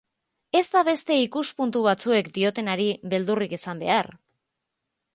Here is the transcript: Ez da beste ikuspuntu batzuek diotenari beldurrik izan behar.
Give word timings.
Ez 0.59 0.63
da 0.75 0.81
beste 0.87 1.17
ikuspuntu 1.25 1.85
batzuek 1.89 2.33
diotenari 2.39 2.91
beldurrik 3.15 3.57
izan 3.63 3.87
behar. 3.89 4.15